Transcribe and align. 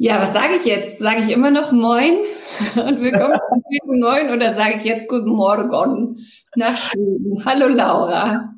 Ja, 0.00 0.22
was 0.22 0.32
sage 0.32 0.54
ich 0.54 0.64
jetzt? 0.64 1.00
Sage 1.00 1.24
ich 1.24 1.32
immer 1.32 1.50
noch 1.50 1.72
Moin 1.72 2.18
und 2.76 3.00
willkommen 3.00 3.36
zum 3.84 3.98
Moin 3.98 4.30
oder 4.30 4.54
sage 4.54 4.74
ich 4.76 4.84
jetzt 4.84 5.08
Guten 5.08 5.30
Morgen 5.30 6.24
nach 6.54 6.76
Schweden? 6.76 7.44
Hallo 7.44 7.66
Laura. 7.66 8.54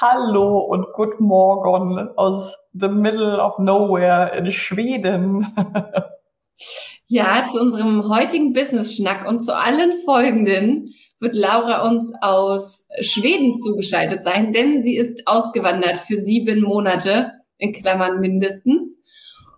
Hallo 0.00 0.60
und 0.60 0.86
Guten 0.94 1.24
Morgen 1.24 2.10
aus 2.16 2.56
the 2.74 2.86
middle 2.86 3.42
of 3.42 3.58
nowhere 3.58 4.36
in 4.38 4.52
Schweden. 4.52 5.52
ja, 7.08 7.44
zu 7.50 7.58
unserem 7.58 8.08
heutigen 8.08 8.52
Business-Schnack 8.52 9.26
und 9.26 9.40
zu 9.40 9.58
allen 9.58 9.94
folgenden 10.04 10.86
wird 11.18 11.34
Laura 11.34 11.88
uns 11.88 12.12
aus 12.20 12.86
Schweden 13.00 13.58
zugeschaltet 13.58 14.22
sein, 14.22 14.52
denn 14.52 14.80
sie 14.80 14.96
ist 14.96 15.26
ausgewandert 15.26 15.98
für 15.98 16.18
sieben 16.18 16.62
Monate, 16.62 17.32
in 17.58 17.72
Klammern 17.72 18.20
mindestens. 18.20 19.02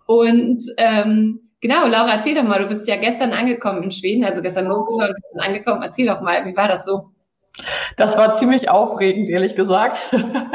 Und 0.07 0.59
ähm, 0.77 1.51
genau, 1.61 1.85
Laura, 1.85 2.15
erzähl 2.15 2.33
doch 2.33 2.43
mal, 2.43 2.59
du 2.59 2.67
bist 2.67 2.87
ja 2.87 2.95
gestern 2.95 3.33
angekommen 3.33 3.83
in 3.83 3.91
Schweden, 3.91 4.25
also 4.25 4.41
gestern 4.41 4.65
losgefahren, 4.65 5.13
gestern 5.15 5.39
angekommen. 5.41 5.83
Erzähl 5.83 6.07
doch 6.07 6.21
mal, 6.21 6.45
wie 6.45 6.57
war 6.57 6.67
das 6.67 6.85
so? 6.85 7.11
Das 7.97 8.17
war 8.17 8.33
ziemlich 8.35 8.69
aufregend, 8.69 9.29
ehrlich 9.29 9.55
gesagt. 9.55 9.99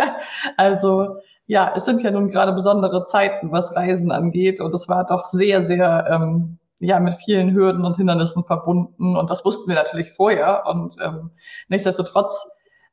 also 0.57 1.17
ja, 1.47 1.73
es 1.77 1.85
sind 1.85 2.03
ja 2.03 2.11
nun 2.11 2.31
gerade 2.31 2.53
besondere 2.53 3.07
Zeiten, 3.07 3.53
was 3.53 3.77
Reisen 3.77 4.11
angeht. 4.11 4.61
Und 4.61 4.75
es 4.75 4.89
war 4.89 5.05
doch 5.05 5.27
sehr, 5.27 5.65
sehr 5.65 6.07
ähm, 6.11 6.59
ja 6.83 6.99
mit 6.99 7.15
vielen 7.15 7.53
Hürden 7.55 7.85
und 7.85 7.97
Hindernissen 7.97 8.45
verbunden 8.45 9.17
und 9.17 9.31
das 9.31 9.45
wussten 9.45 9.69
wir 9.69 9.77
natürlich 9.77 10.11
vorher 10.11 10.67
und 10.67 10.97
ähm, 11.01 11.31
nichtsdestotrotz 11.69 12.45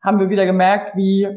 haben 0.01 0.19
wir 0.19 0.29
wieder 0.29 0.45
gemerkt, 0.45 0.95
wie 0.95 1.27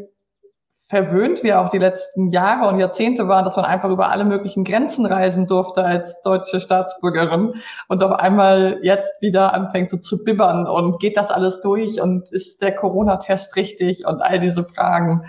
verwöhnt 0.93 1.43
wir 1.43 1.59
auch 1.59 1.71
die 1.71 1.79
letzten 1.79 2.33
Jahre 2.33 2.69
und 2.69 2.79
Jahrzehnte 2.79 3.27
waren, 3.27 3.47
dass 3.47 3.57
man 3.57 3.65
einfach 3.65 3.89
über 3.89 4.11
alle 4.11 4.27
möglichen 4.27 4.63
Grenzen 4.63 5.07
reisen 5.07 5.47
durfte 5.47 5.83
als 5.83 6.21
deutsche 6.21 6.61
Staatsbürgerin 6.61 7.55
und 7.89 8.05
auf 8.05 8.13
einmal 8.13 8.79
jetzt 8.83 9.23
wieder 9.23 9.55
anfängt 9.55 9.89
so 9.89 9.97
zu 9.97 10.23
bibbern 10.23 10.67
und 10.67 11.01
geht 11.01 11.17
das 11.17 11.31
alles 11.31 11.63
durch 11.63 11.99
und 11.99 12.31
ist 12.31 12.61
der 12.61 12.75
Corona-Test 12.75 13.57
richtig 13.57 14.05
und 14.07 14.21
all 14.21 14.39
diese 14.39 14.65
Fragen. 14.65 15.25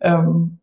Ähm, 0.00 0.58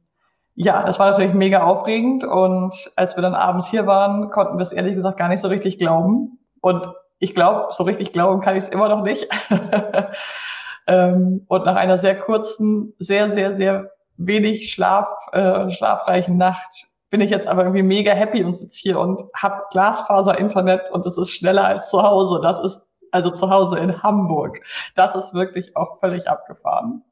ja, 0.53 0.83
das 0.85 0.99
war 0.99 1.09
natürlich 1.09 1.33
mega 1.33 1.63
aufregend 1.63 2.23
und 2.23 2.75
als 2.95 3.17
wir 3.17 3.23
dann 3.23 3.33
abends 3.33 3.71
hier 3.71 3.87
waren, 3.87 4.29
konnten 4.29 4.59
wir 4.59 4.61
es 4.61 4.71
ehrlich 4.71 4.93
gesagt 4.93 5.17
gar 5.17 5.29
nicht 5.29 5.41
so 5.41 5.47
richtig 5.47 5.79
glauben. 5.79 6.37
Und 6.61 6.93
ich 7.17 7.33
glaube, 7.33 7.69
so 7.71 7.85
richtig 7.85 8.13
glauben 8.13 8.41
kann 8.41 8.55
ich 8.55 8.65
es 8.65 8.69
immer 8.69 8.87
noch 8.87 9.01
nicht. 9.01 9.27
ähm, 10.87 11.43
und 11.47 11.65
nach 11.65 11.75
einer 11.75 11.97
sehr 11.97 12.19
kurzen, 12.19 12.93
sehr, 12.99 13.31
sehr, 13.31 13.55
sehr 13.55 13.92
wenig 14.17 14.71
Schlaf, 14.71 15.07
äh, 15.31 15.69
schlafreichen 15.71 16.37
Nacht 16.37 16.87
bin 17.13 17.21
ich 17.21 17.29
jetzt 17.29 17.45
aber 17.45 17.61
irgendwie 17.61 17.83
mega 17.83 18.11
happy 18.11 18.43
und 18.43 18.57
sitze 18.57 18.79
hier 18.79 18.99
und 18.99 19.21
habe 19.35 19.61
Glasfaser-Internet 19.69 20.89
und 20.89 21.05
es 21.05 21.15
ist 21.15 21.29
schneller 21.29 21.63
als 21.63 21.87
zu 21.91 22.01
Hause. 22.01 22.39
Das 22.41 22.59
ist 22.59 22.81
also 23.11 23.29
zu 23.29 23.51
Hause 23.51 23.77
in 23.77 24.01
Hamburg. 24.01 24.61
Das 24.95 25.15
ist 25.15 25.31
wirklich 25.31 25.77
auch 25.77 25.99
völlig 25.99 26.27
abgefahren. 26.27 27.03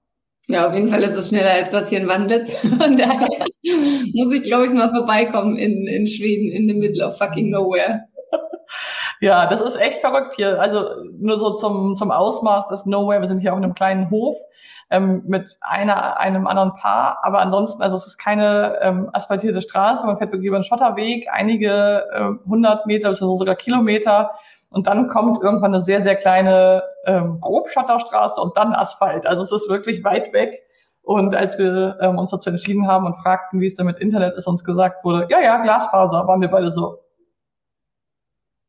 Ja, 0.48 0.68
auf 0.68 0.74
jeden 0.74 0.88
Fall 0.88 1.04
ist 1.04 1.14
es 1.14 1.30
schneller 1.30 1.52
als 1.52 1.70
das 1.70 1.90
hier 1.90 2.00
in 2.00 2.08
Wandlitz. 2.08 2.58
Von 2.62 2.98
daher 2.98 3.30
muss 4.14 4.34
ich, 4.34 4.42
glaube 4.42 4.66
ich, 4.66 4.74
mal 4.74 4.90
vorbeikommen 4.90 5.56
in, 5.56 5.86
in 5.86 6.08
Schweden, 6.08 6.52
in 6.52 6.68
the 6.68 6.74
middle 6.74 7.06
of 7.06 7.20
fucking 7.20 7.52
nowhere. 7.52 8.02
Ja, 9.22 9.46
das 9.46 9.62
ist 9.62 9.76
echt 9.76 10.00
verrückt 10.00 10.34
hier. 10.36 10.60
Also 10.60 11.04
nur 11.20 11.40
so 11.40 11.54
zum, 11.56 11.96
zum 11.96 12.10
Ausmaß 12.10 12.68
des 12.70 12.88
Nowhere. 12.88 13.22
Wir 13.22 13.28
sind 13.28 13.40
hier 13.40 13.54
auf 13.54 13.58
einem 13.58 13.76
kleinen 13.76 14.10
Hof 14.10 14.36
ähm, 14.90 15.22
mit 15.28 15.58
einer, 15.62 16.18
einem 16.20 16.48
anderen 16.48 16.74
Paar. 16.74 17.20
Aber 17.22 17.40
ansonsten, 17.40 17.84
also 17.84 17.98
es 17.98 18.08
ist 18.08 18.18
keine 18.18 18.80
ähm, 18.82 19.10
asphaltierte 19.14 19.62
Straße. 19.62 20.08
Man 20.08 20.18
fährt 20.18 20.32
wirklich 20.32 20.48
über 20.48 20.58
einen 20.58 20.66
Schotterweg, 20.66 21.28
einige 21.32 22.04
äh, 22.12 22.50
hundert 22.50 22.88
Meter, 22.88 23.10
also 23.10 23.38
sogar 23.38 23.56
Kilometer 23.56 24.32
und 24.72 24.88
dann 24.88 25.08
kommt 25.08 25.42
irgendwann 25.44 25.76
eine 25.76 25.84
sehr, 25.84 26.02
sehr 26.02 26.16
kleine 26.16 26.82
ähm, 27.06 27.40
Grobschotterstraße 27.42 28.40
und 28.42 28.58
dann 28.58 28.74
Asphalt. 28.74 29.28
Also 29.28 29.44
es 29.44 29.52
ist 29.52 29.70
wirklich 29.70 30.04
weit 30.04 30.34
weg. 30.34 30.64
Und 31.04 31.36
als 31.36 31.58
wir 31.58 31.98
ähm, 32.00 32.18
uns 32.18 32.32
dazu 32.32 32.50
entschieden 32.50 32.88
haben 32.88 33.06
und 33.06 33.16
fragten, 33.16 33.60
wie 33.60 33.68
es 33.68 33.76
denn 33.76 33.86
mit 33.86 34.00
Internet 34.00 34.36
ist, 34.36 34.48
uns 34.48 34.64
gesagt 34.64 35.04
wurde, 35.04 35.28
ja, 35.30 35.42
ja, 35.42 35.62
Glasfaser, 35.62 36.26
waren 36.28 36.42
wir 36.42 36.48
beide 36.48 36.72
so. 36.72 37.01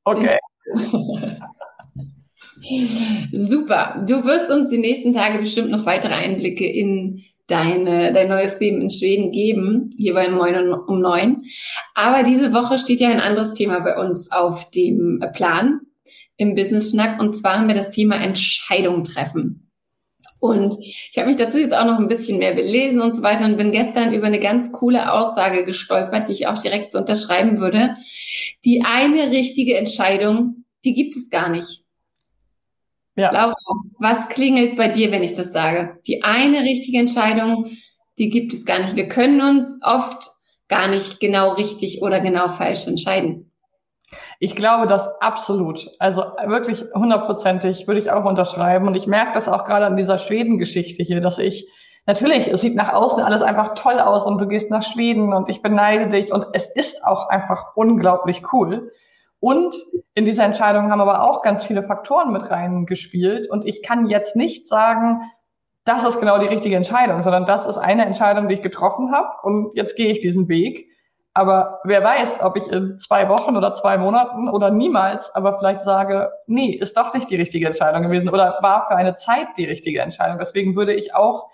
Okay. 0.05 0.39
Super. 3.33 4.05
Du 4.07 4.25
wirst 4.25 4.51
uns 4.51 4.71
die 4.71 4.79
nächsten 4.79 5.13
Tage 5.13 5.39
bestimmt 5.39 5.71
noch 5.71 5.85
weitere 5.87 6.15
Einblicke 6.15 6.65
in 6.67 7.25
deine, 7.47 8.13
dein 8.13 8.29
neues 8.29 8.61
Leben 8.61 8.81
in 8.81 8.91
Schweden 8.91 9.33
geben, 9.33 9.91
hier 9.97 10.15
bei 10.15 10.29
Moin 10.29 10.73
um 10.73 11.01
neun. 11.01 11.43
Aber 11.95 12.23
diese 12.23 12.53
Woche 12.53 12.79
steht 12.79 13.01
ja 13.01 13.09
ein 13.09 13.21
anderes 13.21 13.53
Thema 13.53 13.81
bei 13.81 13.99
uns 13.99 14.31
auf 14.31 14.71
dem 14.71 15.23
Plan 15.35 15.81
im 16.37 16.55
Business 16.55 16.91
Schnack 16.91 17.21
und 17.21 17.37
zwar 17.37 17.59
haben 17.59 17.69
wir 17.69 17.75
das 17.75 17.91
Thema 17.91 18.17
Entscheidung 18.17 19.05
treffen. 19.05 19.71
Und 20.41 20.77
ich 20.81 21.17
habe 21.17 21.29
mich 21.29 21.37
dazu 21.37 21.59
jetzt 21.59 21.77
auch 21.77 21.85
noch 21.85 22.01
ein 22.01 22.09
bisschen 22.09 22.39
mehr 22.39 22.53
belesen 22.53 23.01
und 23.01 23.15
so 23.15 23.23
weiter 23.23 23.45
und 23.45 23.57
bin 23.57 23.71
gestern 23.71 24.13
über 24.13 24.27
eine 24.27 24.41
ganz 24.41 24.73
coole 24.73 25.13
Aussage 25.13 25.65
gestolpert, 25.65 26.29
die 26.29 26.33
ich 26.33 26.49
auch 26.49 26.61
direkt 26.61 26.91
so 26.91 26.99
unterschreiben 26.99 27.61
würde. 27.61 27.97
Die 28.65 28.85
eine 28.85 29.31
richtige 29.31 29.77
Entscheidung, 29.77 30.65
die 30.85 30.95
gibt 30.95 31.17
es 31.17 31.31
gar 31.31 31.49
nicht. 31.49 31.83
Ja. 33.17 33.31
Laura, 33.31 33.55
was 33.99 34.29
klingelt 34.29 34.77
bei 34.77 34.89
dir, 34.89 35.13
wenn 35.13 35.23
ich 35.23 35.35
das 35.35 35.53
sage? 35.53 35.99
Die 36.07 36.23
eine 36.23 36.61
richtige 36.63 36.99
Entscheidung, 36.99 37.71
die 38.19 38.31
gibt 38.31 38.53
es 38.53 38.65
gar 38.65 38.79
nicht. 38.79 38.97
Wir 38.97 39.09
können 39.09 39.41
uns 39.41 39.79
oft 39.83 40.31
gar 40.69 40.89
nicht 40.89 41.21
genau 41.21 41.53
richtig 41.53 42.03
oder 42.03 42.21
genau 42.21 42.49
falsch 42.49 42.87
entscheiden. 42.87 43.51
Ich 44.39 44.57
glaube 44.57 44.87
das 44.87 45.09
absolut. 45.21 45.89
Also 45.99 46.23
wirklich 46.47 46.85
hundertprozentig 46.95 47.87
würde 47.87 48.01
ich 48.01 48.11
auch 48.11 48.25
unterschreiben. 48.25 48.89
Und 48.89 48.97
ich 48.97 49.07
merke 49.07 49.35
das 49.35 49.49
auch 49.49 49.65
gerade 49.65 49.87
an 49.87 49.97
dieser 49.97 50.19
Schweden-Geschichte 50.19 51.03
hier, 51.03 51.21
dass 51.21 51.39
ich 51.39 51.69
natürlich, 52.07 52.49
es 52.49 52.61
sieht 52.61 52.75
nach 52.75 52.93
außen 52.93 53.23
alles 53.23 53.43
einfach 53.43 53.75
toll 53.75 54.01
aus 54.01 54.25
und 54.25 54.41
du 54.41 54.47
gehst 54.47 54.71
nach 54.71 54.83
Schweden 54.83 55.33
und 55.33 55.49
ich 55.49 55.63
beneide 55.63 56.09
dich 56.09 56.33
und 56.33 56.47
es 56.53 56.67
ist 56.67 57.05
auch 57.05 57.29
einfach 57.29 57.77
unglaublich 57.77 58.43
cool. 58.53 58.93
Und 59.41 59.75
in 60.15 60.25
dieser 60.25 60.45
Entscheidung 60.45 60.91
haben 60.91 61.01
aber 61.01 61.23
auch 61.23 61.43
ganz 61.43 61.65
viele 61.65 61.83
Faktoren 61.83 62.33
mit 62.33 62.49
reingespielt. 62.49 63.51
Und 63.51 63.65
ich 63.65 63.83
kann 63.83 64.07
jetzt 64.07 64.37
nicht 64.37 64.69
sagen, 64.69 65.23
das 65.85 66.05
ist 66.05 66.21
genau 66.21 66.39
die 66.39 66.47
richtige 66.47 66.77
Entscheidung, 66.77 67.23
sondern 67.25 67.45
das 67.45 67.67
ist 67.67 67.77
eine 67.77 68.05
Entscheidung, 68.05 68.47
die 68.47 68.55
ich 68.55 68.63
getroffen 68.63 69.13
habe 69.13 69.31
und 69.43 69.75
jetzt 69.75 69.97
gehe 69.97 70.09
ich 70.13 70.21
diesen 70.21 70.49
Weg. 70.49 70.89
Aber 71.35 71.81
wer 71.85 72.05
weiß, 72.05 72.41
ob 72.43 72.57
ich 72.57 72.69
in 72.69 72.99
zwei 72.99 73.29
Wochen 73.29 73.57
oder 73.57 73.75
zwei 73.75 73.97
Monaten 73.97 74.49
oder 74.49 74.71
niemals 74.71 75.35
aber 75.35 75.59
vielleicht 75.59 75.81
sage, 75.81 76.31
nee, 76.47 76.71
ist 76.71 76.97
doch 76.97 77.15
nicht 77.15 77.31
die 77.31 77.37
richtige 77.37 77.67
Entscheidung 77.67 78.03
gewesen 78.03 78.29
oder 78.29 78.59
war 78.61 78.87
für 78.87 78.95
eine 78.95 79.17
Zeit 79.17 79.49
die 79.57 79.65
richtige 79.65 80.03
Entscheidung. 80.03 80.39
Deswegen 80.39 80.77
würde 80.77 80.93
ich 80.93 81.15
auch 81.15 81.49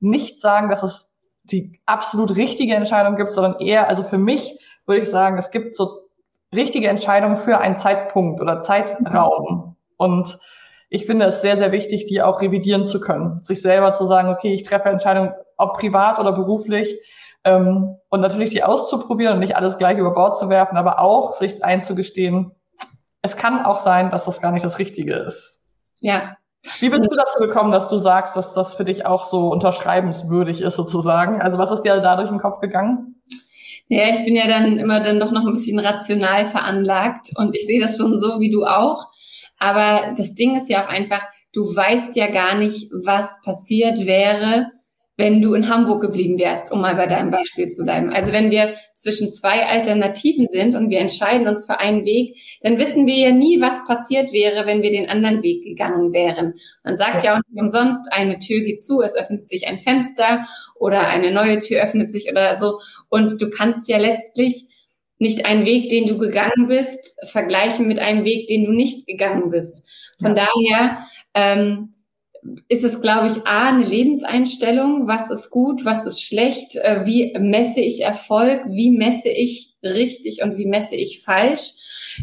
nicht 0.00 0.40
sagen, 0.40 0.68
dass 0.68 0.82
es 0.82 1.10
die 1.44 1.80
absolut 1.86 2.36
richtige 2.36 2.74
Entscheidung 2.74 3.16
gibt, 3.16 3.32
sondern 3.32 3.60
eher, 3.60 3.88
also 3.88 4.02
für 4.02 4.18
mich 4.18 4.58
würde 4.86 5.02
ich 5.02 5.08
sagen, 5.08 5.38
es 5.38 5.50
gibt 5.50 5.76
so 5.76 6.08
richtige 6.54 6.88
Entscheidungen 6.88 7.36
für 7.36 7.58
einen 7.58 7.78
Zeitpunkt 7.78 8.40
oder 8.40 8.60
Zeitraum. 8.60 9.76
Und 9.96 10.38
ich 10.90 11.06
finde 11.06 11.26
es 11.26 11.40
sehr, 11.40 11.56
sehr 11.56 11.72
wichtig, 11.72 12.06
die 12.06 12.22
auch 12.22 12.40
revidieren 12.40 12.86
zu 12.86 13.00
können. 13.00 13.42
Sich 13.42 13.60
selber 13.60 13.92
zu 13.92 14.06
sagen, 14.06 14.28
okay, 14.28 14.54
ich 14.54 14.62
treffe 14.62 14.88
Entscheidungen, 14.88 15.32
ob 15.56 15.74
privat 15.74 16.18
oder 16.18 16.32
beruflich, 16.32 16.98
ähm, 17.44 17.96
und 18.08 18.20
natürlich 18.20 18.50
die 18.50 18.64
auszuprobieren 18.64 19.34
und 19.34 19.40
nicht 19.40 19.56
alles 19.56 19.78
gleich 19.78 19.98
über 19.98 20.12
Bord 20.12 20.38
zu 20.38 20.48
werfen, 20.48 20.76
aber 20.76 20.98
auch 20.98 21.36
sich 21.36 21.64
einzugestehen, 21.64 22.52
es 23.22 23.36
kann 23.36 23.64
auch 23.64 23.80
sein, 23.80 24.10
dass 24.10 24.24
das 24.24 24.40
gar 24.40 24.52
nicht 24.52 24.64
das 24.64 24.78
Richtige 24.78 25.14
ist. 25.14 25.60
Ja. 26.00 26.36
Wie 26.80 26.88
bist 26.88 27.10
du 27.10 27.16
dazu 27.16 27.38
gekommen, 27.40 27.72
dass 27.72 27.88
du 27.88 27.98
sagst, 27.98 28.36
dass 28.36 28.54
das 28.54 28.74
für 28.74 28.84
dich 28.84 29.06
auch 29.06 29.24
so 29.24 29.48
unterschreibenswürdig 29.48 30.60
ist 30.60 30.76
sozusagen? 30.76 31.40
Also 31.40 31.58
was 31.58 31.70
ist 31.70 31.82
dir 31.82 32.00
da 32.00 32.16
durch 32.16 32.28
den 32.28 32.38
Kopf 32.38 32.60
gegangen? 32.60 33.16
Ja, 33.88 34.08
ich 34.08 34.24
bin 34.24 34.36
ja 34.36 34.46
dann 34.46 34.78
immer 34.78 35.00
dann 35.00 35.18
doch 35.18 35.32
noch 35.32 35.46
ein 35.46 35.52
bisschen 35.54 35.78
rational 35.78 36.44
veranlagt 36.44 37.30
und 37.36 37.54
ich 37.54 37.66
sehe 37.66 37.80
das 37.80 37.96
schon 37.96 38.18
so 38.18 38.38
wie 38.38 38.50
du 38.50 38.64
auch. 38.64 39.06
Aber 39.58 40.14
das 40.16 40.34
Ding 40.34 40.56
ist 40.56 40.68
ja 40.68 40.84
auch 40.84 40.88
einfach, 40.88 41.22
du 41.52 41.74
weißt 41.74 42.14
ja 42.16 42.30
gar 42.30 42.54
nicht, 42.54 42.90
was 42.92 43.40
passiert 43.42 44.06
wäre, 44.06 44.70
wenn 45.18 45.42
du 45.42 45.54
in 45.54 45.68
Hamburg 45.68 46.00
geblieben 46.00 46.38
wärst, 46.38 46.70
um 46.70 46.80
mal 46.80 46.94
bei 46.94 47.08
deinem 47.08 47.32
Beispiel 47.32 47.66
zu 47.66 47.82
bleiben. 47.82 48.10
Also 48.10 48.32
wenn 48.32 48.52
wir 48.52 48.74
zwischen 48.94 49.32
zwei 49.32 49.66
Alternativen 49.66 50.46
sind 50.46 50.76
und 50.76 50.90
wir 50.90 51.00
entscheiden 51.00 51.48
uns 51.48 51.66
für 51.66 51.80
einen 51.80 52.04
Weg, 52.04 52.36
dann 52.62 52.78
wissen 52.78 53.04
wir 53.04 53.16
ja 53.16 53.32
nie, 53.32 53.60
was 53.60 53.84
passiert 53.84 54.32
wäre, 54.32 54.64
wenn 54.64 54.80
wir 54.80 54.92
den 54.92 55.08
anderen 55.08 55.42
Weg 55.42 55.64
gegangen 55.64 56.12
wären. 56.12 56.54
Man 56.84 56.96
sagt 56.96 57.24
ja, 57.24 57.32
ja 57.32 57.34
auch 57.34 57.42
nicht 57.48 57.60
umsonst, 57.60 58.12
eine 58.12 58.38
Tür 58.38 58.60
geht 58.60 58.84
zu, 58.84 59.02
es 59.02 59.16
öffnet 59.16 59.48
sich 59.48 59.66
ein 59.66 59.80
Fenster 59.80 60.46
oder 60.76 61.08
eine 61.08 61.32
neue 61.32 61.58
Tür 61.58 61.82
öffnet 61.82 62.12
sich 62.12 62.30
oder 62.30 62.56
so. 62.56 62.78
Und 63.08 63.42
du 63.42 63.50
kannst 63.50 63.88
ja 63.88 63.98
letztlich 63.98 64.66
nicht 65.18 65.46
einen 65.46 65.66
Weg, 65.66 65.88
den 65.88 66.06
du 66.06 66.16
gegangen 66.16 66.68
bist, 66.68 67.18
vergleichen 67.28 67.88
mit 67.88 67.98
einem 67.98 68.24
Weg, 68.24 68.46
den 68.46 68.64
du 68.64 68.70
nicht 68.70 69.08
gegangen 69.08 69.50
bist. 69.50 69.84
Von 70.20 70.36
ja. 70.36 70.46
daher 70.46 70.98
ähm, 71.34 71.94
ist 72.68 72.84
es, 72.84 73.00
glaube 73.00 73.26
ich, 73.26 73.46
A, 73.46 73.68
eine 73.68 73.84
Lebenseinstellung, 73.84 75.08
was 75.08 75.30
ist 75.30 75.50
gut, 75.50 75.84
was 75.84 76.04
ist 76.04 76.22
schlecht, 76.22 76.76
äh, 76.76 77.04
wie 77.04 77.36
messe 77.38 77.80
ich 77.80 78.02
Erfolg, 78.02 78.62
wie 78.66 78.90
messe 78.90 79.28
ich 79.28 79.74
richtig 79.82 80.42
und 80.42 80.56
wie 80.56 80.66
messe 80.66 80.96
ich 80.96 81.22
falsch. 81.22 81.72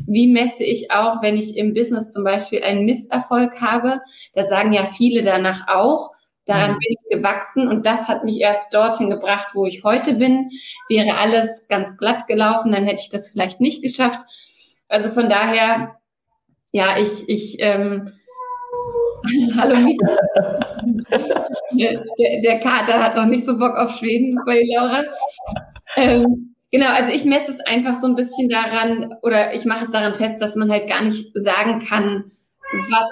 Wie 0.08 0.28
messe 0.28 0.64
ich 0.64 0.92
auch, 0.92 1.22
wenn 1.22 1.38
ich 1.38 1.56
im 1.56 1.74
Business 1.74 2.12
zum 2.12 2.26
Beispiel 2.26 2.64
einen 2.64 2.86
Misserfolg 2.86 3.62
habe? 3.62 4.02
Da 4.34 4.48
sagen 4.48 4.74
ja 4.74 4.86
viele 4.86 5.24
danach 5.24 5.68
auch, 5.68 6.12
daran 6.46 6.72
mhm. 6.72 6.80
bin 6.80 6.96
ich 7.00 7.18
gewachsen 7.18 7.68
und 7.68 7.86
das 7.86 8.08
hat 8.08 8.24
mich 8.24 8.40
erst 8.40 8.74
dorthin 8.74 9.10
gebracht, 9.10 9.50
wo 9.54 9.66
ich 9.66 9.84
heute 9.84 10.16
bin. 10.16 10.50
Wäre 10.90 11.18
alles 11.18 11.66
ganz 11.70 11.98
glatt 11.98 12.28
gelaufen, 12.28 12.72
dann 12.72 12.86
hätte 12.86 13.02
ich 13.04 13.10
das 13.10 13.32
vielleicht 13.32 13.62
nicht 13.62 13.82
geschafft. 13.82 14.20
Also 14.88 15.10
von 15.10 15.30
daher, 15.30 15.96
ja, 16.72 16.98
ich, 16.98 17.28
ich 17.28 17.58
ähm, 17.60 18.12
Hallo 19.56 19.76
Mika. 19.78 20.18
der, 21.72 22.42
der 22.42 22.60
Kater 22.60 23.02
hat 23.02 23.16
noch 23.16 23.26
nicht 23.26 23.46
so 23.46 23.58
Bock 23.58 23.76
auf 23.76 23.98
Schweden 23.98 24.38
bei 24.46 24.62
Laura. 24.66 25.04
Ähm, 25.96 26.56
genau, 26.72 26.88
also 26.88 27.14
ich 27.14 27.26
messe 27.26 27.52
es 27.52 27.60
einfach 27.62 28.00
so 28.00 28.08
ein 28.08 28.16
bisschen 28.16 28.50
daran 28.50 29.14
oder 29.24 29.54
ich 29.54 29.66
mache 29.66 29.86
es 29.86 29.92
daran 29.92 30.14
fest, 30.14 30.42
dass 30.42 30.56
man 30.56 30.72
halt 30.72 30.88
gar 30.88 31.02
nicht 31.04 31.32
sagen 31.34 31.80
kann, 31.80 32.32
was, 32.90 33.08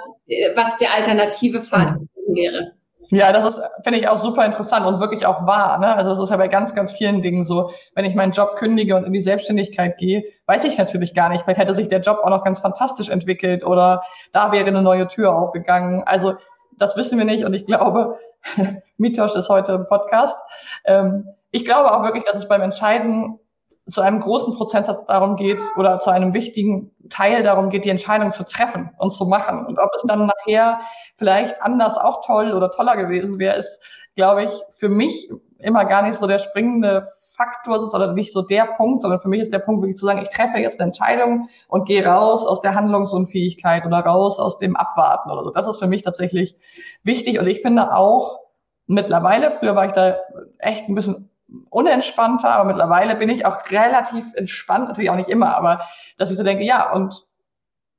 was 0.55 0.77
der 0.77 0.93
alternative 0.93 1.61
Pfad 1.61 1.97
wäre. 2.27 2.73
Ja, 3.15 3.31
das 3.31 3.43
ist, 3.43 3.61
finde 3.83 3.99
ich 3.99 4.07
auch 4.07 4.17
super 4.17 4.43
interessant 4.43 4.87
und 4.87 4.99
wirklich 4.99 5.27
auch 5.27 5.45
wahr. 5.45 5.77
Ne? 5.77 5.95
Also 5.95 6.11
es 6.13 6.19
ist 6.19 6.29
ja 6.31 6.37
bei 6.37 6.47
ganz, 6.47 6.73
ganz 6.73 6.91
vielen 6.91 7.21
Dingen 7.21 7.45
so, 7.45 7.71
wenn 7.93 8.05
ich 8.05 8.15
meinen 8.15 8.31
Job 8.31 8.55
kündige 8.55 8.95
und 8.95 9.03
in 9.03 9.13
die 9.13 9.21
Selbstständigkeit 9.21 9.97
gehe, 9.97 10.23
weiß 10.47 10.63
ich 10.63 10.79
natürlich 10.79 11.13
gar 11.13 11.29
nicht. 11.29 11.43
Vielleicht 11.43 11.59
hätte 11.59 11.75
sich 11.75 11.89
der 11.89 12.01
Job 12.01 12.21
auch 12.23 12.29
noch 12.31 12.43
ganz 12.43 12.59
fantastisch 12.59 13.09
entwickelt 13.09 13.63
oder 13.63 14.03
da 14.31 14.51
wäre 14.51 14.65
eine 14.65 14.81
neue 14.81 15.07
Tür 15.07 15.35
aufgegangen. 15.35 16.01
Also 16.05 16.37
das 16.79 16.97
wissen 16.97 17.19
wir 17.19 17.25
nicht 17.25 17.45
und 17.45 17.53
ich 17.53 17.67
glaube, 17.67 18.17
Mitosch 18.97 19.35
ist 19.35 19.49
heute 19.49 19.73
im 19.73 19.87
Podcast. 19.87 20.39
Ähm, 20.85 21.27
ich 21.51 21.65
glaube 21.65 21.93
auch 21.93 22.03
wirklich, 22.03 22.23
dass 22.23 22.35
es 22.35 22.47
beim 22.47 22.61
Entscheiden 22.61 23.39
zu 23.87 24.01
einem 24.01 24.19
großen 24.19 24.53
Prozentsatz 24.53 25.05
darum 25.05 25.35
geht 25.35 25.61
oder 25.75 25.99
zu 25.99 26.09
einem 26.09 26.33
wichtigen 26.33 26.91
Teil 27.09 27.43
darum 27.43 27.69
geht, 27.69 27.85
die 27.85 27.89
Entscheidung 27.89 28.31
zu 28.31 28.45
treffen 28.45 28.91
und 28.97 29.11
zu 29.11 29.25
machen. 29.25 29.65
Und 29.65 29.77
ob 29.77 29.89
es 29.95 30.03
dann 30.07 30.27
nachher 30.27 30.79
vielleicht 31.17 31.61
anders 31.61 31.97
auch 31.97 32.21
toll 32.25 32.53
oder 32.53 32.71
toller 32.71 32.95
gewesen 32.95 33.39
wäre, 33.39 33.57
ist, 33.57 33.79
glaube 34.15 34.43
ich, 34.43 34.51
für 34.71 34.89
mich 34.89 35.29
immer 35.57 35.85
gar 35.85 36.03
nicht 36.03 36.15
so 36.15 36.27
der 36.27 36.39
springende 36.39 37.05
Faktor 37.35 37.93
oder 37.93 38.13
nicht 38.13 38.31
so 38.31 38.41
der 38.41 38.65
Punkt, 38.77 39.01
sondern 39.01 39.19
für 39.19 39.27
mich 39.27 39.41
ist 39.41 39.51
der 39.51 39.59
Punkt 39.59 39.81
wirklich 39.81 39.97
zu 39.97 40.05
sagen, 40.05 40.21
ich 40.21 40.29
treffe 40.29 40.59
jetzt 40.59 40.79
eine 40.79 40.87
Entscheidung 40.87 41.49
und 41.67 41.87
gehe 41.87 42.05
raus 42.05 42.45
aus 42.45 42.61
der 42.61 42.75
Handlungsunfähigkeit 42.75 43.85
oder 43.85 43.99
raus 43.99 44.39
aus 44.39 44.59
dem 44.59 44.75
Abwarten 44.75 45.31
oder 45.31 45.43
so. 45.43 45.49
Das 45.49 45.67
ist 45.67 45.79
für 45.79 45.87
mich 45.87 46.03
tatsächlich 46.03 46.55
wichtig 47.03 47.39
und 47.39 47.47
ich 47.47 47.61
finde 47.61 47.95
auch 47.95 48.39
mittlerweile, 48.85 49.51
früher 49.51 49.75
war 49.75 49.85
ich 49.85 49.93
da 49.93 50.17
echt 50.59 50.87
ein 50.87 50.95
bisschen 50.95 51.29
unentspannter, 51.69 52.49
aber 52.49 52.65
mittlerweile 52.65 53.15
bin 53.15 53.29
ich 53.29 53.45
auch 53.45 53.69
relativ 53.69 54.33
entspannt, 54.35 54.87
natürlich 54.87 55.09
auch 55.09 55.15
nicht 55.15 55.29
immer, 55.29 55.55
aber 55.55 55.81
dass 56.17 56.31
ich 56.31 56.37
so 56.37 56.43
denke, 56.43 56.63
ja, 56.63 56.91
und 56.91 57.25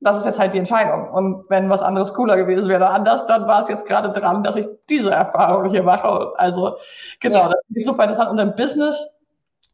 das 0.01 0.17
ist 0.17 0.25
jetzt 0.25 0.39
halt 0.39 0.53
die 0.53 0.59
Entscheidung. 0.59 1.09
Und 1.09 1.49
wenn 1.49 1.69
was 1.69 1.81
anderes 1.81 2.13
cooler 2.13 2.35
gewesen 2.35 2.67
wäre 2.67 2.77
oder 2.77 2.91
anders, 2.91 3.25
dann 3.27 3.47
war 3.47 3.61
es 3.61 3.69
jetzt 3.69 3.87
gerade 3.87 4.11
dran, 4.11 4.43
dass 4.43 4.55
ich 4.55 4.67
diese 4.89 5.11
Erfahrung 5.11 5.69
hier 5.69 5.83
mache. 5.83 6.33
Also 6.37 6.77
genau, 7.21 7.43
ja. 7.43 7.47
das 7.47 7.59
ist 7.73 7.85
super 7.85 8.03
interessant. 8.03 8.29
Und 8.29 8.39
im 8.39 8.55
Business, 8.55 9.15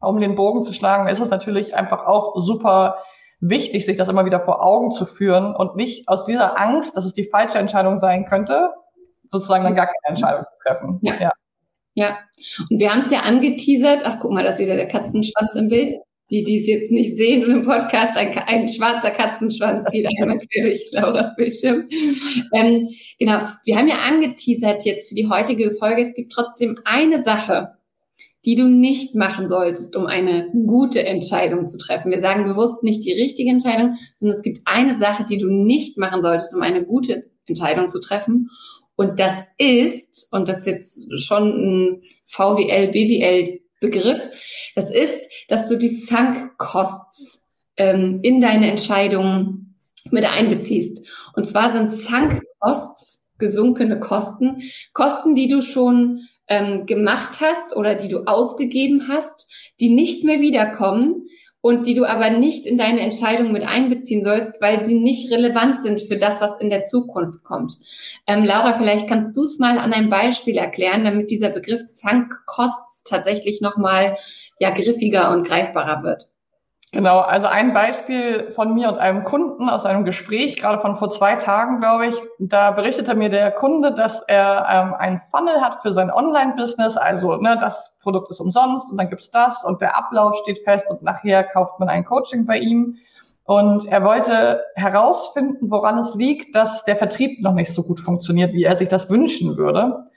um 0.00 0.20
den 0.20 0.34
Bogen 0.34 0.62
zu 0.62 0.72
schlagen, 0.72 1.08
ist 1.08 1.20
es 1.20 1.28
natürlich 1.28 1.74
einfach 1.74 2.06
auch 2.06 2.34
super 2.36 2.98
wichtig, 3.40 3.84
sich 3.84 3.96
das 3.96 4.08
immer 4.08 4.24
wieder 4.24 4.40
vor 4.40 4.64
Augen 4.64 4.92
zu 4.92 5.04
führen 5.04 5.54
und 5.54 5.76
nicht 5.76 6.08
aus 6.08 6.24
dieser 6.24 6.58
Angst, 6.58 6.96
dass 6.96 7.04
es 7.04 7.12
die 7.12 7.24
falsche 7.24 7.58
Entscheidung 7.58 7.98
sein 7.98 8.24
könnte, 8.24 8.70
sozusagen 9.28 9.64
dann 9.64 9.74
gar 9.74 9.86
keine 9.86 9.98
Entscheidung 10.04 10.44
zu 10.44 10.62
treffen. 10.64 10.98
Ja. 11.02 11.14
ja. 11.20 11.32
Ja, 11.94 12.18
und 12.70 12.80
wir 12.80 12.92
haben 12.92 13.00
es 13.00 13.10
ja 13.10 13.20
angeteasert. 13.20 14.02
Ach, 14.04 14.18
guck 14.20 14.32
mal, 14.32 14.42
da 14.42 14.50
ist 14.50 14.58
wieder 14.58 14.76
der 14.76 14.88
Katzenschwanz 14.88 15.54
im 15.54 15.68
Bild. 15.68 15.96
Die, 16.30 16.44
die 16.44 16.60
es 16.60 16.66
jetzt 16.66 16.90
nicht 16.90 17.18
sehen 17.18 17.42
im 17.42 17.62
Podcast, 17.62 18.16
ein, 18.16 18.32
ein 18.46 18.66
schwarzer 18.66 19.10
Katzenschwanz 19.10 19.84
geht 19.92 20.06
einmal 20.18 20.38
quer 20.38 20.64
durch 20.64 20.80
Lauras 20.90 21.36
Bildschirm. 21.36 21.88
Ähm, 22.54 22.88
genau, 23.18 23.48
wir 23.64 23.76
haben 23.76 23.88
ja 23.88 23.96
angeteasert 23.96 24.86
jetzt 24.86 25.10
für 25.10 25.14
die 25.14 25.28
heutige 25.28 25.72
Folge. 25.72 26.00
Es 26.00 26.14
gibt 26.14 26.32
trotzdem 26.32 26.78
eine 26.84 27.22
Sache, 27.22 27.72
die 28.44 28.54
du 28.54 28.66
nicht 28.66 29.14
machen 29.14 29.48
solltest, 29.48 29.94
um 29.94 30.06
eine 30.06 30.50
gute 30.66 31.04
Entscheidung 31.04 31.68
zu 31.68 31.76
treffen. 31.76 32.10
Wir 32.10 32.20
sagen 32.20 32.44
bewusst 32.44 32.82
nicht 32.82 33.04
die 33.04 33.12
richtige 33.12 33.50
Entscheidung, 33.50 33.96
sondern 34.18 34.36
es 34.36 34.42
gibt 34.42 34.62
eine 34.64 34.98
Sache, 34.98 35.24
die 35.24 35.36
du 35.36 35.48
nicht 35.48 35.98
machen 35.98 36.22
solltest, 36.22 36.54
um 36.54 36.62
eine 36.62 36.84
gute 36.84 37.30
Entscheidung 37.46 37.88
zu 37.88 38.00
treffen. 38.00 38.48
Und 38.96 39.18
das 39.18 39.44
ist, 39.58 40.28
und 40.32 40.48
das 40.48 40.60
ist 40.60 40.66
jetzt 40.66 41.22
schon 41.22 41.48
ein 41.48 42.02
VWL, 42.24 42.88
BWL 42.88 43.60
Begriff, 43.80 44.22
das 44.76 44.90
ist, 44.90 45.20
dass 45.48 45.68
du 45.68 45.76
die 45.76 45.88
Sunk 45.88 46.56
Costs 46.56 47.42
ähm, 47.76 48.20
in 48.22 48.40
deine 48.40 48.70
Entscheidungen 48.70 49.74
mit 50.10 50.24
einbeziehst. 50.24 51.04
Und 51.34 51.48
zwar 51.48 51.72
sind 51.72 51.90
Sunk 52.00 52.42
Costs 52.60 53.22
gesunkene 53.42 53.98
Kosten, 53.98 54.62
Kosten, 54.92 55.34
die 55.34 55.48
du 55.48 55.62
schon 55.62 56.28
ähm, 56.46 56.86
gemacht 56.86 57.40
hast 57.40 57.76
oder 57.76 57.96
die 57.96 58.08
du 58.08 58.24
ausgegeben 58.24 59.08
hast, 59.08 59.50
die 59.80 59.88
nicht 59.88 60.22
mehr 60.22 60.40
wiederkommen, 60.40 61.26
und 61.62 61.86
die 61.86 61.94
du 61.94 62.04
aber 62.04 62.28
nicht 62.28 62.66
in 62.66 62.76
deine 62.76 63.00
Entscheidung 63.00 63.52
mit 63.52 63.62
einbeziehen 63.62 64.24
sollst, 64.24 64.60
weil 64.60 64.82
sie 64.82 64.98
nicht 64.98 65.32
relevant 65.32 65.80
sind 65.80 66.00
für 66.02 66.18
das, 66.18 66.40
was 66.40 66.60
in 66.60 66.68
der 66.68 66.82
Zukunft 66.82 67.42
kommt. 67.44 67.78
Ähm, 68.26 68.44
Laura, 68.44 68.74
vielleicht 68.74 69.08
kannst 69.08 69.34
du 69.36 69.44
es 69.44 69.58
mal 69.58 69.78
an 69.78 69.92
einem 69.92 70.08
Beispiel 70.08 70.56
erklären, 70.56 71.04
damit 71.04 71.30
dieser 71.30 71.48
Begriff 71.48 71.80
Sunk 71.90 72.44
Costs 72.46 73.04
tatsächlich 73.04 73.60
nochmal 73.60 74.18
ja, 74.58 74.70
griffiger 74.70 75.30
und 75.30 75.46
greifbarer 75.46 76.02
wird. 76.02 76.28
Genau, 76.94 77.20
also 77.20 77.46
ein 77.46 77.72
Beispiel 77.72 78.52
von 78.52 78.74
mir 78.74 78.90
und 78.90 78.98
einem 78.98 79.24
Kunden 79.24 79.70
aus 79.70 79.86
einem 79.86 80.04
Gespräch, 80.04 80.56
gerade 80.56 80.78
von 80.78 80.96
vor 80.96 81.08
zwei 81.08 81.36
Tagen, 81.36 81.80
glaube 81.80 82.08
ich. 82.08 82.16
Da 82.38 82.70
berichtete 82.70 83.14
mir 83.14 83.30
der 83.30 83.50
Kunde, 83.50 83.94
dass 83.94 84.20
er 84.28 84.66
ähm, 84.70 84.94
einen 84.98 85.18
Funnel 85.18 85.62
hat 85.62 85.80
für 85.80 85.94
sein 85.94 86.10
Online-Business. 86.10 86.98
Also 86.98 87.36
ne, 87.36 87.56
das 87.58 87.94
Produkt 88.02 88.30
ist 88.30 88.40
umsonst 88.40 88.90
und 88.90 88.98
dann 88.98 89.08
gibt's 89.08 89.30
das 89.30 89.64
und 89.64 89.80
der 89.80 89.96
Ablauf 89.96 90.36
steht 90.42 90.58
fest 90.58 90.84
und 90.90 91.02
nachher 91.02 91.44
kauft 91.44 91.80
man 91.80 91.88
ein 91.88 92.04
Coaching 92.04 92.44
bei 92.44 92.58
ihm. 92.58 92.98
Und 93.44 93.86
er 93.86 94.04
wollte 94.04 94.62
herausfinden, 94.74 95.70
woran 95.70 95.96
es 95.96 96.14
liegt, 96.14 96.54
dass 96.54 96.84
der 96.84 96.96
Vertrieb 96.96 97.40
noch 97.40 97.54
nicht 97.54 97.72
so 97.72 97.82
gut 97.82 98.00
funktioniert, 98.00 98.52
wie 98.52 98.64
er 98.64 98.76
sich 98.76 98.88
das 98.88 99.08
wünschen 99.08 99.56
würde. 99.56 100.10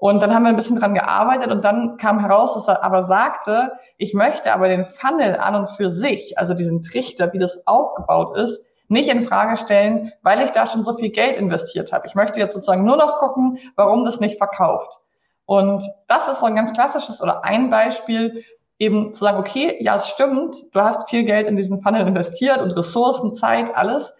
Und 0.00 0.22
dann 0.22 0.34
haben 0.34 0.44
wir 0.44 0.48
ein 0.48 0.56
bisschen 0.56 0.80
dran 0.80 0.94
gearbeitet 0.94 1.50
und 1.50 1.62
dann 1.62 1.98
kam 1.98 2.20
heraus, 2.20 2.54
dass 2.54 2.68
er 2.68 2.82
aber 2.82 3.02
sagte, 3.02 3.72
ich 3.98 4.14
möchte 4.14 4.50
aber 4.50 4.66
den 4.66 4.86
Funnel 4.86 5.36
an 5.36 5.54
und 5.54 5.68
für 5.68 5.92
sich, 5.92 6.38
also 6.38 6.54
diesen 6.54 6.80
Trichter, 6.80 7.34
wie 7.34 7.38
das 7.38 7.66
aufgebaut 7.66 8.34
ist, 8.38 8.64
nicht 8.88 9.10
in 9.10 9.28
Frage 9.28 9.58
stellen, 9.58 10.10
weil 10.22 10.40
ich 10.40 10.52
da 10.52 10.66
schon 10.66 10.84
so 10.84 10.94
viel 10.94 11.10
Geld 11.10 11.38
investiert 11.38 11.92
habe. 11.92 12.06
Ich 12.06 12.14
möchte 12.14 12.40
jetzt 12.40 12.54
sozusagen 12.54 12.84
nur 12.84 12.96
noch 12.96 13.18
gucken, 13.18 13.58
warum 13.76 14.06
das 14.06 14.20
nicht 14.20 14.38
verkauft. 14.38 15.00
Und 15.44 15.86
das 16.08 16.28
ist 16.28 16.40
so 16.40 16.46
ein 16.46 16.56
ganz 16.56 16.72
klassisches 16.72 17.20
oder 17.20 17.44
ein 17.44 17.68
Beispiel, 17.68 18.42
eben 18.78 19.12
zu 19.12 19.22
sagen, 19.22 19.36
okay, 19.36 19.76
ja, 19.80 19.96
es 19.96 20.08
stimmt, 20.08 20.56
du 20.72 20.80
hast 20.80 21.10
viel 21.10 21.24
Geld 21.24 21.46
in 21.46 21.56
diesen 21.56 21.78
Funnel 21.78 22.08
investiert 22.08 22.62
und 22.62 22.70
Ressourcen, 22.70 23.34
Zeit, 23.34 23.76
alles. 23.76 24.14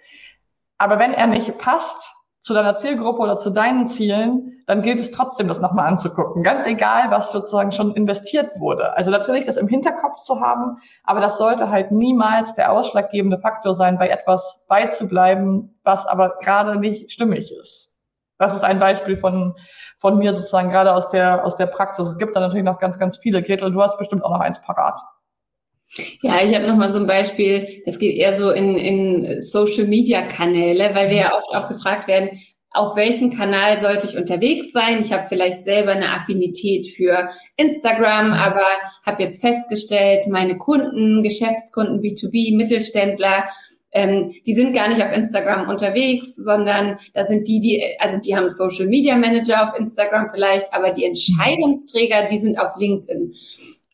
Aber 0.77 0.99
wenn 0.99 1.15
er 1.15 1.27
nicht 1.27 1.57
passt, 1.57 2.15
zu 2.51 2.55
deiner 2.55 2.77
Zielgruppe 2.77 3.21
oder 3.21 3.39
zu 3.39 3.51
deinen 3.51 3.87
Zielen, 3.87 4.61
dann 4.67 4.83
gilt 4.83 4.99
es 4.99 5.13
trotzdem, 5.13 5.47
das 5.47 5.61
nochmal 5.61 5.87
anzugucken. 5.87 6.43
Ganz 6.43 6.67
egal, 6.67 7.09
was 7.09 7.31
sozusagen 7.31 7.71
schon 7.71 7.95
investiert 7.95 8.59
wurde. 8.59 8.97
Also 8.97 9.13
natürlich 9.13 9.45
das 9.45 9.57
im 9.57 9.69
Hinterkopf 9.69 10.19
zu 10.23 10.41
haben, 10.41 10.79
aber 11.05 11.21
das 11.21 11.39
sollte 11.39 11.71
halt 11.71 11.93
niemals 11.93 12.55
der 12.55 12.73
ausschlaggebende 12.73 13.39
Faktor 13.39 13.77
sein, 13.77 13.99
bei 13.99 14.09
etwas 14.09 14.65
beizubleiben, 14.67 15.79
was 15.85 16.09
aber 16.09 16.39
gerade 16.41 16.81
nicht 16.81 17.13
stimmig 17.13 17.53
ist. 17.53 17.95
Das 18.39 18.53
ist 18.53 18.65
ein 18.65 18.81
Beispiel 18.81 19.15
von, 19.15 19.55
von 19.97 20.19
mir 20.19 20.35
sozusagen 20.35 20.71
gerade 20.71 20.93
aus 20.93 21.09
der, 21.09 21.45
aus 21.45 21.55
der 21.55 21.67
Praxis. 21.67 22.09
Es 22.09 22.19
gibt 22.19 22.35
da 22.35 22.41
natürlich 22.41 22.65
noch 22.65 22.81
ganz, 22.81 22.99
ganz 22.99 23.17
viele. 23.17 23.45
Gretel, 23.45 23.71
du 23.71 23.81
hast 23.81 23.97
bestimmt 23.97 24.25
auch 24.25 24.31
noch 24.31 24.41
eins 24.41 24.61
parat. 24.61 25.01
Ja, 26.23 26.41
ich 26.45 26.55
habe 26.55 26.69
noch 26.69 26.77
mal 26.77 26.93
so 26.93 27.01
ein 27.01 27.07
Beispiel, 27.07 27.83
das 27.85 27.99
geht 27.99 28.17
eher 28.17 28.37
so 28.37 28.51
in, 28.51 28.77
in 28.77 29.41
Social-Media-Kanäle, 29.41 30.95
weil 30.95 31.11
wir 31.11 31.17
ja 31.17 31.37
oft 31.37 31.55
auch 31.55 31.69
gefragt 31.69 32.07
werden, 32.07 32.31
auf 32.73 32.95
welchem 32.95 33.31
Kanal 33.31 33.81
sollte 33.81 34.07
ich 34.07 34.17
unterwegs 34.17 34.73
sein? 34.73 35.01
Ich 35.01 35.13
habe 35.13 35.27
vielleicht 35.29 35.65
selber 35.65 35.91
eine 35.91 36.13
Affinität 36.13 36.87
für 36.87 37.31
Instagram, 37.57 38.33
aber 38.33 38.65
habe 39.05 39.25
jetzt 39.25 39.41
festgestellt, 39.41 40.29
meine 40.29 40.57
Kunden, 40.57 41.25
Geschäftskunden, 41.25 42.01
B2B, 42.01 42.57
Mittelständler, 42.57 43.45
ähm, 43.93 44.33
die 44.47 44.55
sind 44.55 44.73
gar 44.73 44.89
nicht 44.89 45.03
auf 45.03 45.13
Instagram 45.13 45.69
unterwegs, 45.69 46.37
sondern 46.37 46.99
da 47.13 47.25
sind 47.25 47.49
die, 47.49 47.59
die, 47.59 47.83
also 47.99 48.19
die 48.19 48.37
haben 48.37 48.49
Social 48.49 48.87
Media 48.87 49.17
Manager 49.17 49.65
auf 49.65 49.77
Instagram 49.77 50.31
vielleicht, 50.31 50.73
aber 50.73 50.93
die 50.93 51.05
Entscheidungsträger, 51.05 52.29
die 52.31 52.39
sind 52.39 52.57
auf 52.57 52.77
LinkedIn. 52.79 53.35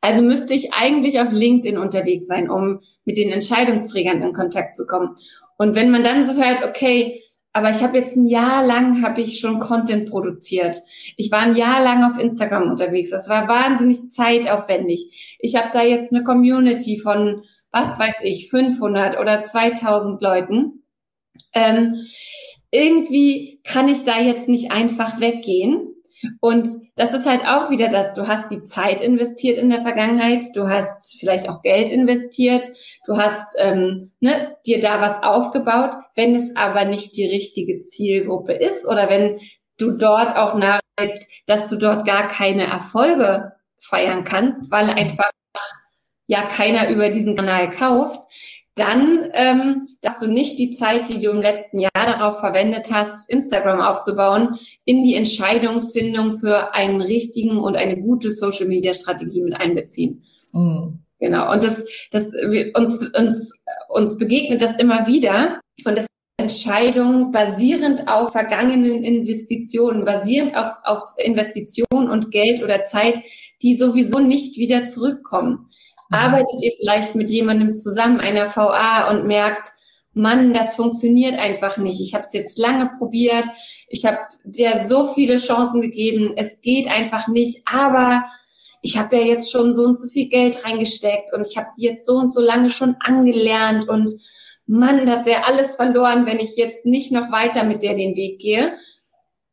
Also 0.06 0.22
müsste 0.22 0.54
ich 0.54 0.72
eigentlich 0.72 1.18
auf 1.18 1.32
LinkedIn 1.32 1.78
unterwegs 1.78 2.28
sein, 2.28 2.48
um 2.48 2.78
mit 3.04 3.16
den 3.16 3.32
Entscheidungsträgern 3.32 4.22
in 4.22 4.32
Kontakt 4.32 4.72
zu 4.72 4.86
kommen. 4.86 5.16
Und 5.58 5.74
wenn 5.74 5.90
man 5.90 6.04
dann 6.04 6.22
so 6.22 6.34
hört, 6.34 6.62
okay, 6.62 7.20
aber 7.52 7.70
ich 7.70 7.82
habe 7.82 7.98
jetzt 7.98 8.14
ein 8.14 8.26
Jahr 8.26 8.64
lang 8.64 9.02
habe 9.02 9.20
ich 9.20 9.40
schon 9.40 9.58
Content 9.58 10.08
produziert. 10.08 10.80
Ich 11.16 11.32
war 11.32 11.40
ein 11.40 11.56
Jahr 11.56 11.82
lang 11.82 12.04
auf 12.04 12.20
Instagram 12.20 12.70
unterwegs. 12.70 13.10
Das 13.10 13.28
war 13.28 13.48
wahnsinnig 13.48 14.08
zeitaufwendig. 14.08 15.36
Ich 15.40 15.56
habe 15.56 15.70
da 15.72 15.82
jetzt 15.82 16.12
eine 16.12 16.22
Community 16.22 17.00
von 17.00 17.42
was 17.72 17.98
weiß 17.98 18.16
ich 18.22 18.48
500 18.48 19.18
oder 19.18 19.42
2000 19.42 20.22
Leuten. 20.22 20.84
Ähm, 21.52 21.96
irgendwie 22.70 23.60
kann 23.64 23.88
ich 23.88 24.04
da 24.04 24.20
jetzt 24.20 24.48
nicht 24.48 24.70
einfach 24.70 25.20
weggehen 25.20 25.95
und 26.40 26.68
das 26.96 27.12
ist 27.12 27.26
halt 27.26 27.46
auch 27.46 27.70
wieder 27.70 27.88
das, 27.88 28.12
du 28.14 28.26
hast 28.26 28.50
die 28.50 28.62
Zeit 28.62 29.00
investiert 29.00 29.58
in 29.58 29.70
der 29.70 29.82
Vergangenheit, 29.82 30.42
du 30.54 30.68
hast 30.68 31.18
vielleicht 31.18 31.48
auch 31.48 31.62
Geld 31.62 31.88
investiert, 31.88 32.66
du 33.06 33.16
hast 33.16 33.56
ähm, 33.58 34.12
ne, 34.20 34.56
dir 34.66 34.80
da 34.80 35.00
was 35.00 35.22
aufgebaut. 35.22 35.94
Wenn 36.14 36.34
es 36.34 36.54
aber 36.56 36.84
nicht 36.84 37.16
die 37.16 37.26
richtige 37.26 37.84
Zielgruppe 37.84 38.52
ist 38.52 38.86
oder 38.86 39.10
wenn 39.10 39.40
du 39.78 39.92
dort 39.92 40.36
auch 40.36 40.54
nachweist, 40.54 41.30
dass 41.46 41.68
du 41.68 41.76
dort 41.76 42.06
gar 42.06 42.28
keine 42.28 42.66
Erfolge 42.66 43.52
feiern 43.78 44.24
kannst, 44.24 44.70
weil 44.70 44.90
einfach 44.90 45.30
ja 46.26 46.42
keiner 46.42 46.88
über 46.90 47.10
diesen 47.10 47.36
Kanal 47.36 47.70
kauft, 47.70 48.20
dann 48.76 49.30
ähm, 49.32 49.86
dass 50.02 50.20
du 50.20 50.28
nicht 50.28 50.58
die 50.58 50.70
Zeit, 50.70 51.08
die 51.08 51.18
du 51.18 51.30
im 51.30 51.40
letzten 51.40 51.80
Jahr 51.80 51.90
darauf 51.94 52.40
verwendet 52.40 52.90
hast, 52.92 53.28
Instagram 53.30 53.80
aufzubauen, 53.80 54.58
in 54.84 55.02
die 55.02 55.14
Entscheidungsfindung 55.14 56.38
für 56.38 56.74
einen 56.74 57.00
richtigen 57.00 57.58
und 57.58 57.76
eine 57.76 57.98
gute 57.98 58.30
Social-Media-Strategie 58.30 59.40
mit 59.40 59.54
einbeziehen. 59.54 60.22
Mhm. 60.52 61.00
Genau. 61.18 61.50
Und 61.50 61.64
das, 61.64 61.84
das 62.10 62.24
uns, 62.74 63.10
uns, 63.18 63.64
uns 63.88 64.18
begegnet 64.18 64.60
das 64.60 64.76
immer 64.76 65.06
wieder. 65.06 65.58
Und 65.86 65.96
das 65.96 66.06
Entscheidung 66.38 67.32
basierend 67.32 68.08
auf 68.08 68.32
vergangenen 68.32 69.02
Investitionen, 69.02 70.04
basierend 70.04 70.54
auf, 70.54 70.74
auf 70.84 71.00
Investitionen 71.16 72.10
und 72.10 72.30
Geld 72.30 72.62
oder 72.62 72.84
Zeit, 72.84 73.22
die 73.62 73.78
sowieso 73.78 74.18
nicht 74.18 74.58
wieder 74.58 74.84
zurückkommen. 74.84 75.70
Arbeitet 76.10 76.62
ihr 76.62 76.72
vielleicht 76.78 77.14
mit 77.14 77.30
jemandem 77.30 77.74
zusammen, 77.74 78.20
einer 78.20 78.54
VA, 78.54 79.10
und 79.10 79.26
merkt, 79.26 79.72
Mann, 80.12 80.54
das 80.54 80.76
funktioniert 80.76 81.38
einfach 81.38 81.76
nicht. 81.76 82.00
Ich 82.00 82.14
habe 82.14 82.24
es 82.24 82.32
jetzt 82.32 82.58
lange 82.58 82.90
probiert. 82.96 83.44
Ich 83.88 84.06
habe 84.06 84.18
dir 84.44 84.86
so 84.86 85.12
viele 85.12 85.36
Chancen 85.36 85.82
gegeben. 85.82 86.32
Es 86.36 86.62
geht 86.62 86.88
einfach 86.88 87.28
nicht. 87.28 87.62
Aber 87.70 88.24
ich 88.80 88.96
habe 88.96 89.16
ja 89.16 89.22
jetzt 89.22 89.50
schon 89.50 89.74
so 89.74 89.82
und 89.82 89.98
so 89.98 90.08
viel 90.08 90.28
Geld 90.28 90.64
reingesteckt 90.64 91.32
und 91.34 91.46
ich 91.46 91.56
habe 91.56 91.68
die 91.76 91.82
jetzt 91.82 92.06
so 92.06 92.14
und 92.14 92.32
so 92.32 92.40
lange 92.40 92.70
schon 92.70 92.96
angelernt. 93.00 93.88
Und 93.88 94.12
Mann, 94.66 95.06
das 95.06 95.26
wäre 95.26 95.44
alles 95.44 95.76
verloren, 95.76 96.24
wenn 96.24 96.38
ich 96.38 96.56
jetzt 96.56 96.86
nicht 96.86 97.12
noch 97.12 97.30
weiter 97.30 97.64
mit 97.64 97.82
der 97.82 97.94
den 97.94 98.16
Weg 98.16 98.40
gehe. 98.40 98.78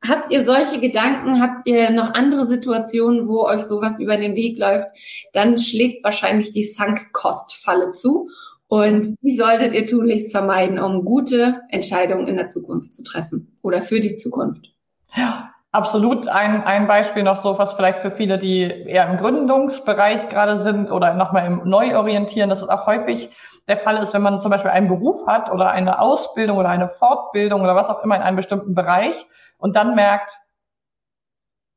Habt 0.07 0.31
ihr 0.31 0.43
solche 0.43 0.79
Gedanken? 0.79 1.41
Habt 1.41 1.67
ihr 1.67 1.89
noch 1.89 2.13
andere 2.13 2.45
Situationen, 2.45 3.27
wo 3.27 3.45
euch 3.45 3.62
sowas 3.62 4.00
über 4.00 4.17
den 4.17 4.36
Weg 4.36 4.60
läuft? 4.60 4.89
Dann 5.31 5.57
schlägt 5.57 6.03
wahrscheinlich 6.03 6.51
die 6.51 6.65
Sunk-Cost-Falle 6.65 7.91
zu. 7.91 8.29
Und 8.67 9.05
die 9.22 9.38
solltet 9.38 9.74
ihr 9.74 9.86
tunlichst 9.86 10.31
vermeiden, 10.31 10.79
um 10.79 11.05
gute 11.05 11.62
Entscheidungen 11.69 12.27
in 12.27 12.38
der 12.38 12.48
Zukunft 12.48 12.93
zu 12.93 13.03
treffen 13.03 13.55
oder 13.62 13.81
für 13.81 14.00
die 14.00 14.15
Zukunft. 14.15 14.74
Ja, 15.15 15.52
absolut. 15.74 16.27
Ein, 16.30 16.63
ein 16.63 16.88
Beispiel 16.88 17.24
noch 17.24 17.42
so, 17.44 17.58
was 17.58 17.74
vielleicht 17.74 18.00
für 18.00 18.12
viele, 18.12 18.38
die 18.38 18.62
eher 18.62 19.10
im 19.10 19.18
Gründungsbereich 19.18 20.30
gerade 20.30 20.60
sind 20.60 20.89
oder 20.92 21.13
nochmal 21.13 21.46
im 21.46 21.62
Neuorientieren, 21.65 22.50
das 22.50 22.62
ist 22.62 22.70
auch 22.70 22.88
häufig 22.88 23.30
der 23.68 23.77
Fall 23.77 23.98
ist, 23.98 24.13
wenn 24.13 24.22
man 24.22 24.39
zum 24.39 24.51
Beispiel 24.51 24.72
einen 24.72 24.89
Beruf 24.89 25.25
hat 25.25 25.50
oder 25.51 25.72
eine 25.72 26.00
Ausbildung 26.00 26.58
oder 26.58 26.70
eine 26.70 26.89
Fortbildung 26.89 27.62
oder 27.62 27.75
was 27.75 27.89
auch 27.89 28.03
immer 28.03 28.15
in 28.15 28.22
einem 28.22 28.36
bestimmten 28.36 28.75
Bereich 28.75 29.25
und 29.58 29.75
dann 29.75 29.96
merkt, 29.96 30.38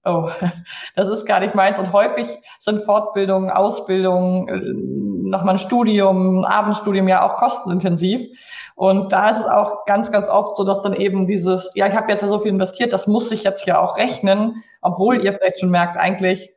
oh, 0.06 0.30
das 0.94 1.08
ist 1.08 1.26
gar 1.26 1.40
nicht 1.40 1.54
meins. 1.54 1.78
Und 1.78 1.92
häufig 1.92 2.28
sind 2.60 2.84
Fortbildungen, 2.84 3.50
Ausbildungen, 3.50 4.48
äh, 4.48 5.28
nochmal 5.28 5.54
ein 5.54 5.58
Studium, 5.58 6.44
Abendstudium 6.44 7.08
ja 7.08 7.26
auch 7.26 7.36
kostenintensiv. 7.36 8.26
Und 8.76 9.12
da 9.12 9.30
ist 9.30 9.40
es 9.40 9.46
auch 9.46 9.84
ganz, 9.86 10.12
ganz 10.12 10.28
oft 10.28 10.56
so, 10.56 10.64
dass 10.64 10.82
dann 10.82 10.92
eben 10.92 11.26
dieses, 11.26 11.70
ja, 11.74 11.86
ich 11.86 11.94
habe 11.94 12.10
jetzt 12.10 12.22
ja 12.22 12.28
so 12.28 12.38
viel 12.38 12.50
investiert, 12.50 12.92
das 12.92 13.06
muss 13.06 13.28
sich 13.28 13.42
jetzt 13.42 13.66
ja 13.66 13.80
auch 13.80 13.96
rechnen, 13.96 14.62
obwohl 14.82 15.24
ihr 15.24 15.32
vielleicht 15.32 15.60
schon 15.60 15.70
merkt, 15.70 15.96
eigentlich 15.96 16.52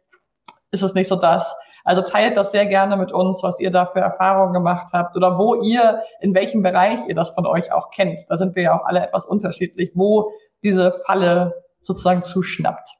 ist 0.72 0.84
es 0.84 0.94
nicht 0.94 1.08
so 1.08 1.16
das. 1.16 1.56
Also 1.86 2.02
teilt 2.02 2.38
das 2.38 2.52
sehr 2.52 2.66
gerne 2.66 2.98
mit 2.98 3.12
uns, 3.12 3.42
was 3.42 3.60
ihr 3.60 3.72
da 3.72 3.86
für 3.86 4.02
Erfahrungen 4.02 4.54
gemacht 4.54 4.90
habt 4.94 5.16
oder 5.16 5.38
wo 5.38 5.56
ihr, 5.56 6.04
in 6.20 6.36
welchem 6.36 6.62
Bereich 6.62 7.00
ihr 7.08 7.16
das 7.16 7.30
von 7.30 7.46
euch 7.46 7.72
auch 7.72 7.90
kennt. 7.90 8.26
Da 8.28 8.38
sind 8.38 8.56
wir 8.56 8.64
ja 8.64 8.80
auch 8.80 8.86
alle 8.86 9.02
etwas 9.02 9.26
unterschiedlich, 9.26 9.92
wo 9.96 10.32
diese 10.62 10.92
Falle 10.92 11.64
sozusagen 11.82 12.22
zuschnappt. 12.22 12.99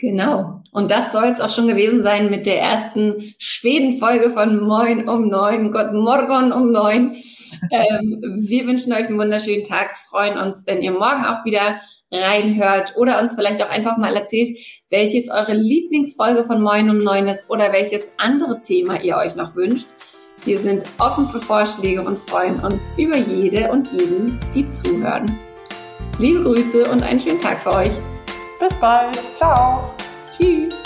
Genau. 0.00 0.62
Und 0.72 0.90
das 0.90 1.12
soll 1.12 1.26
es 1.26 1.40
auch 1.40 1.50
schon 1.50 1.68
gewesen 1.68 2.02
sein 2.02 2.30
mit 2.30 2.46
der 2.46 2.60
ersten 2.60 3.34
Schweden-Folge 3.38 4.30
von 4.30 4.66
Moin 4.66 5.08
um 5.08 5.28
neun, 5.28 5.70
Gott 5.70 5.92
Morgen 5.92 6.52
um 6.52 6.72
neun. 6.72 7.16
Ähm, 7.72 8.22
wir 8.38 8.66
wünschen 8.66 8.92
euch 8.92 9.06
einen 9.06 9.18
wunderschönen 9.18 9.64
Tag, 9.64 9.96
freuen 9.96 10.38
uns, 10.38 10.64
wenn 10.68 10.82
ihr 10.82 10.92
morgen 10.92 11.24
auch 11.24 11.44
wieder 11.44 11.80
reinhört 12.12 12.94
oder 12.96 13.20
uns 13.20 13.34
vielleicht 13.34 13.60
auch 13.60 13.68
einfach 13.68 13.96
mal 13.98 14.14
erzählt, 14.14 14.56
welches 14.88 15.28
eure 15.28 15.54
Lieblingsfolge 15.54 16.44
von 16.44 16.62
Moin 16.62 16.88
um 16.88 16.98
neun 16.98 17.26
ist 17.26 17.50
oder 17.50 17.72
welches 17.72 18.12
andere 18.18 18.60
Thema 18.60 19.02
ihr 19.02 19.16
euch 19.16 19.34
noch 19.34 19.56
wünscht. 19.56 19.88
Wir 20.44 20.60
sind 20.60 20.84
offen 20.98 21.26
für 21.26 21.40
Vorschläge 21.40 22.02
und 22.02 22.18
freuen 22.18 22.60
uns 22.60 22.94
über 22.96 23.16
jede 23.16 23.70
und 23.72 23.90
jeden, 23.92 24.38
die 24.54 24.70
zuhören. 24.70 25.36
Liebe 26.20 26.44
Grüße 26.44 26.88
und 26.88 27.02
einen 27.02 27.18
schönen 27.18 27.40
Tag 27.40 27.58
für 27.58 27.72
euch. 27.72 27.92
Bis 28.60 28.74
bald. 28.74 29.16
Ciao. 29.36 29.94
Tschüss. 30.30 30.79